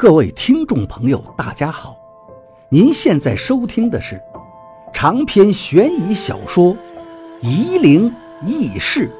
[0.00, 1.94] 各位听众朋友，大家好！
[2.70, 4.18] 您现在收听的是
[4.94, 6.74] 长篇悬疑小说
[7.42, 8.10] 《夷陵
[8.40, 9.10] 轶事》，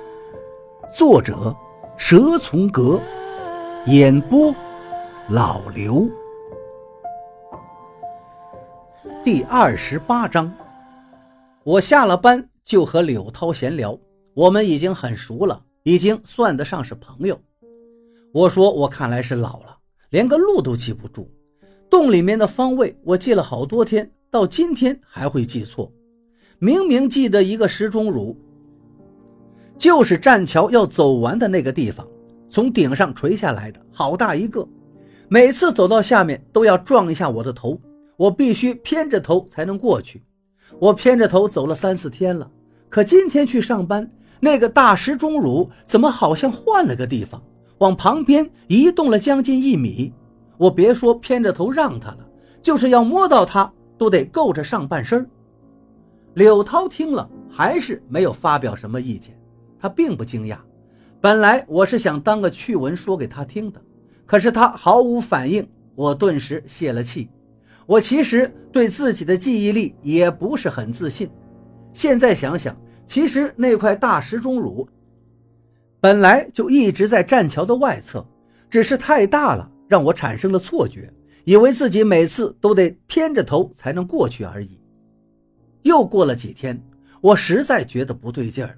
[0.96, 1.54] 作者
[1.98, 2.98] 蛇从阁，
[3.88, 4.54] 演播
[5.28, 6.08] 老刘。
[9.22, 10.50] 第二十八章，
[11.62, 13.98] 我下了班就和柳涛闲聊，
[14.32, 17.38] 我们已经很熟了，已经算得上是朋友。
[18.32, 19.69] 我说我看来是老了。
[20.10, 21.28] 连个路都记不住，
[21.88, 25.90] 洞里面的方位我记了好多天，到今天还会记错。
[26.58, 28.36] 明明记得一个石钟乳，
[29.78, 32.06] 就是栈桥要走完的那个地方，
[32.48, 34.66] 从顶上垂下来的，好大一个。
[35.28, 37.80] 每次走到下面都要撞一下我的头，
[38.16, 40.22] 我必须偏着头才能过去。
[40.78, 42.50] 我偏着头走了三四天了，
[42.88, 47.40] 可今天去上班，那个大石钟乳怎么好像换了个地方？
[47.80, 50.12] 往旁边移动了将近一米，
[50.58, 52.18] 我别说偏着头让他了，
[52.60, 55.28] 就是要摸到他，都得够着上半身。
[56.34, 59.34] 柳涛听了，还是没有发表什么意见。
[59.78, 60.58] 他并不惊讶，
[61.22, 63.80] 本来我是想当个趣闻说给他听的，
[64.26, 67.30] 可是他毫无反应，我顿时泄了气。
[67.86, 71.30] 我其实对自己的记忆力也不是很自信。
[71.94, 74.86] 现在想想，其实那块大石钟乳。
[76.00, 78.26] 本来就一直在栈桥的外侧，
[78.70, 81.12] 只是太大了，让我产生了错觉，
[81.44, 84.80] 以为自己每次都得偏着头才能过去而已。
[85.82, 86.82] 又过了几天，
[87.20, 88.74] 我实在觉得不对劲了，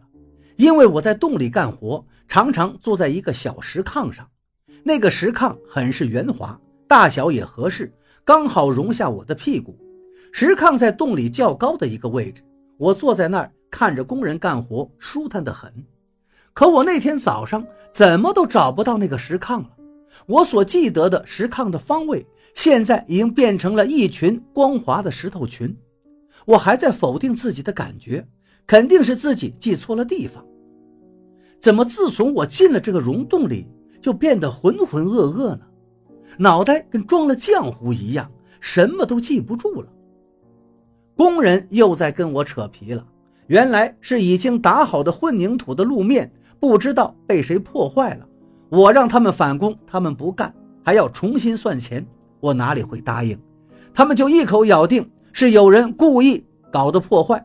[0.56, 4.28] 因为我在洞里干活，常常坐在一个小石炕上，
[4.82, 7.92] 那个石炕很是圆滑，大小也合适，
[8.24, 9.78] 刚好容下我的屁股。
[10.32, 12.42] 石炕在洞里较高的一个位置，
[12.78, 15.72] 我坐在那儿看着工人干活，舒坦得很。
[16.54, 19.70] 可我那天早上怎么都找不到那个石炕了。
[20.26, 25.74] 我所记得的石炕的方位，现在已经变成了一群光滑的石头群。
[26.44, 28.26] 我还在否定自己的感觉，
[28.66, 30.44] 肯定是自己记错了地方。
[31.58, 33.66] 怎么自从我进了这个溶洞里，
[34.00, 35.60] 就变得浑浑噩噩呢？
[36.38, 39.88] 脑袋跟装了浆糊一样，什么都记不住了。
[41.16, 43.06] 工人又在跟我扯皮了，
[43.46, 46.30] 原来是已经打好的混凝土的路面。
[46.62, 48.28] 不知道被谁破坏了，
[48.68, 52.06] 我让他们返工，他们不干，还要重新算钱，
[52.38, 53.36] 我哪里会答应？
[53.92, 57.44] 他们就一口咬定是有人故意搞的破坏。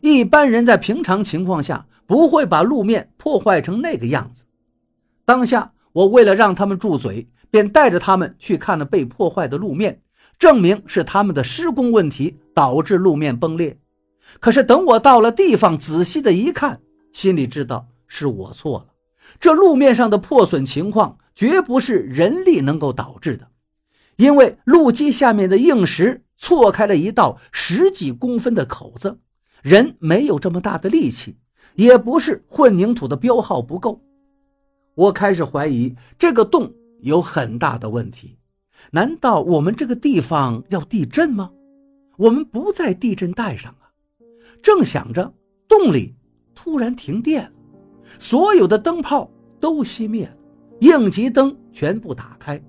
[0.00, 4.42] 一般人在平常情况下不会把路面破坏成那个样子。
[5.24, 10.00] 当下，我为了让他们住嘴，便带着他们去看了被破坏的路面，
[10.40, 13.78] 证明是他们的施工问题导致路面崩裂。
[14.40, 16.80] 可是等我到了地方，仔细的一看，
[17.12, 17.86] 心里知道。
[18.12, 18.86] 是我错了，
[19.38, 23.48] 这路面上的破损情况绝不是人力能够导致的，
[24.16, 29.20] 因为路基下面的硬石错开了一道十几公分的口子，
[29.62, 31.38] 人没有这么大的力气，
[31.76, 34.02] 也不是混凝土的标号不够。
[34.96, 38.38] 我开始怀疑这个洞有很大的问题，
[38.90, 41.52] 难道我们这个地方要地震吗？
[42.16, 43.88] 我们不在地震带上啊！
[44.60, 45.32] 正想着，
[45.68, 46.16] 洞里
[46.56, 47.52] 突然停电了。
[48.18, 50.34] 所有的灯泡都熄灭了，
[50.80, 52.60] 应急灯全部打开，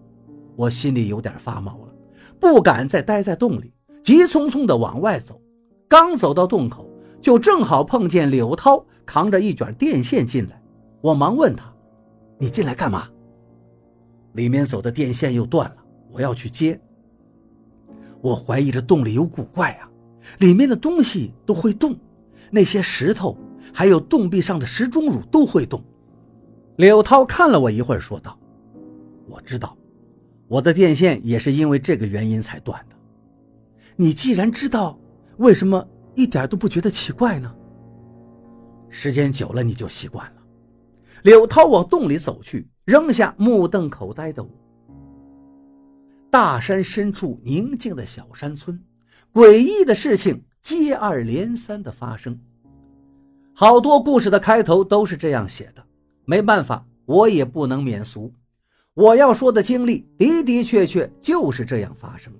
[0.56, 1.94] 我心里有点发毛了，
[2.40, 5.41] 不敢再待在洞里，急匆匆地往外走。
[5.88, 6.90] 刚走到洞口，
[7.20, 10.62] 就正好碰见柳涛扛着一卷电线进来。
[11.02, 11.74] 我忙问他
[12.40, 13.09] ：“你进来干嘛？”
[14.34, 15.78] 里面走的电线又断了，
[16.12, 16.80] 我要去接。
[18.22, 19.90] 我怀疑这洞里有古怪啊，
[20.40, 21.97] 里面的东西都会动，
[22.52, 23.36] 那些石头。
[23.74, 25.84] 还有洞壁上的石钟乳都会动。
[26.78, 28.38] 柳涛看了我一会儿，说道
[29.28, 29.78] ：“我知道，
[30.48, 32.96] 我的电线也是因为这个原因才断的。
[33.96, 35.00] 你既然知道，
[35.38, 37.54] 为什么一点都不觉得奇怪呢？
[38.90, 40.42] 时间久了你就习惯了。”
[41.24, 44.50] 柳涛往洞里走去，扔下目瞪口呆的我。
[46.32, 48.82] 大山深处宁静的小山村，
[49.32, 52.40] 诡异的事情接二连三的发生。
[53.61, 55.84] 好多故事的开头都是这样写的，
[56.25, 58.34] 没办法，我也不能免俗。
[58.96, 62.34] 我要说的经历的的确确就是这样发生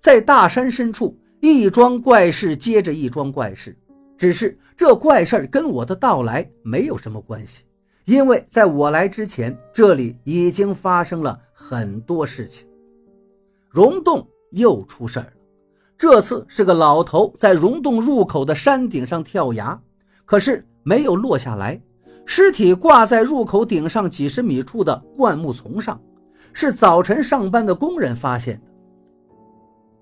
[0.00, 3.74] 在大山深处，一桩怪事接着一桩怪事，
[4.18, 7.64] 只是这怪事跟我的到来没有什么关系，
[8.04, 12.68] 因为在我来之前，这里已经发生了很多事情。
[13.70, 15.32] 溶洞又出事儿了，
[15.96, 19.80] 这次是个老头在溶洞入口的山顶上跳崖。
[20.30, 21.82] 可是没有落下来，
[22.24, 26.00] 尸体挂在入口顶上几十米处的灌木丛上。
[26.52, 28.62] 是早晨上班的工人发现的。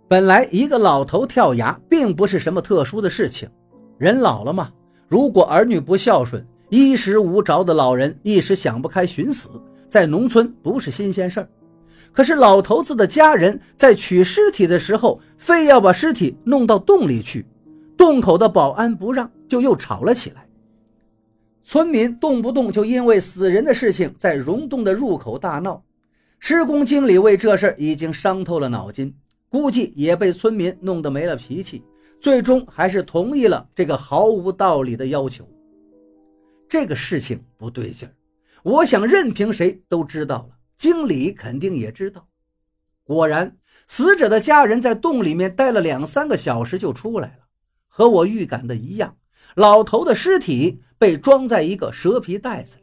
[0.06, 3.48] 本来一个老头跳崖并不是什么特殊的事情，
[3.96, 4.70] 人老了嘛，
[5.08, 9.48] 如果儿女不孝顺，衣食无着的老人一时想不开寻死，
[9.86, 11.48] 在农村不是新鲜事儿。
[12.12, 17.46] 可是老头子的家人在取尸体的时候，非要把尸体弄到洞里去，
[17.96, 20.46] 洞口的保安不让，就又吵了起来。
[21.64, 25.84] 村民动不动就因为死人的事情在溶洞的入口大闹，
[26.38, 29.14] 施工经理为这事已经伤透了脑筋，
[29.48, 31.82] 估计也被村民弄得没了脾气，
[32.20, 35.48] 最终还是同意了这个毫无道理的要求。
[36.68, 38.14] 这个事情不对劲儿，
[38.62, 40.56] 我想任凭谁都知道了。
[40.76, 42.28] 经理肯定也知道。
[43.04, 43.56] 果然，
[43.86, 47.44] 死者的家人在洞里面待了两三个小时就出来了，
[47.88, 49.16] 和我预感的一样，
[49.54, 52.82] 老头的尸体被装在一个蛇皮袋子里。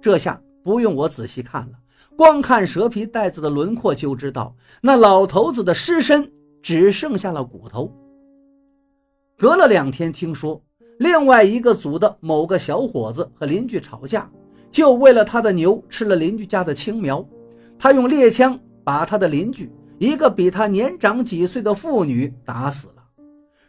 [0.00, 1.72] 这下不用我仔细看了，
[2.16, 6.30] 光看蛇皮袋子的轮廓就知道，那老头子的尸身
[6.62, 7.92] 只剩下了骨头。
[9.38, 10.62] 隔了两天，听说
[10.98, 14.30] 另外一个组的某个小伙子和邻居吵架，
[14.70, 17.26] 就为了他的牛吃了邻居家的青苗。
[17.78, 22.95] 他用猎枪把他的邻居一个比他年长几岁的妇女打死了。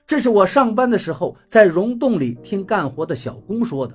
[0.07, 3.93] 这是我上班的时候在溶洞里听干活的小工说的。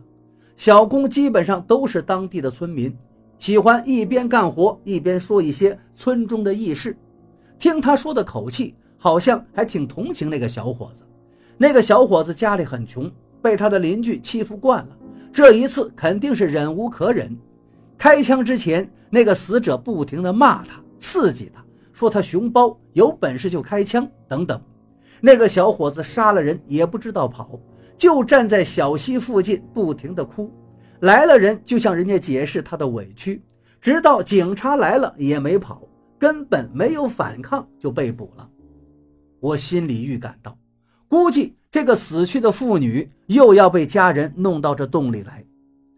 [0.57, 2.95] 小工基本上都是当地的村民，
[3.39, 6.95] 喜欢一边干活一边说一些村中的轶事。
[7.59, 11.03] 听他说的口气，好像还挺同情那个小伙子。
[11.57, 13.11] 那个小伙子家里很穷，
[13.41, 14.97] 被他的邻居欺负惯了，
[15.33, 17.35] 这一次肯定是忍无可忍。
[17.97, 18.89] 开枪之前。
[19.15, 21.63] 那个死者不停地骂他，刺激他，
[21.93, 24.59] 说他熊包，有本事就开枪等等。
[25.21, 27.61] 那个小伙子杀了人也不知道跑，
[27.97, 30.53] 就站在小溪附近不停地哭。
[31.01, 33.43] 来了人就向人家解释他的委屈，
[33.81, 35.83] 直到警察来了也没跑，
[36.19, 38.49] 根本没有反抗就被捕了。
[39.41, 40.57] 我心里预感到，
[41.09, 45.45] 估计这个死去的妇女又要被家人弄到这洞里来，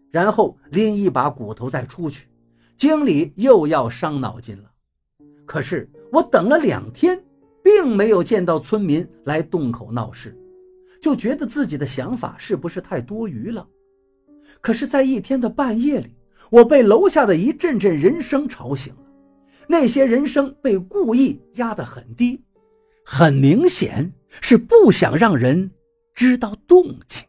[0.09, 2.27] 然后拎一把骨头再出去。
[2.75, 4.71] 经理又要伤脑筋了，
[5.45, 7.23] 可是我等了两天，
[7.85, 10.35] 并没有见到村民来洞口闹事，
[10.99, 13.67] 就觉得自己的想法是不是太多余了？
[14.59, 16.15] 可是，在一天的半夜里，
[16.49, 19.01] 我被楼下的一阵阵人声吵醒了。
[19.67, 22.41] 那些人声被故意压得很低，
[23.05, 24.11] 很明显
[24.41, 25.69] 是不想让人
[26.15, 27.23] 知道动静。